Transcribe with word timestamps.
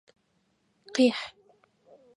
Къихь! 0.95 1.23